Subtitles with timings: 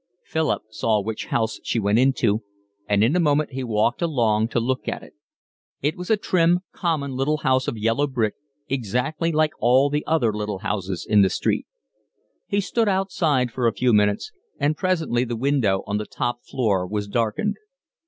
[0.25, 2.41] Philip saw which house she went into,
[2.89, 5.13] and in a moment he walked along to look at it.
[5.83, 8.33] It was a trim, common little house of yellow brick,
[8.67, 11.67] exactly like all the other little houses in the street.
[12.47, 16.87] He stood outside for a few minutes, and presently the window on the top floor
[16.87, 17.57] was darkened.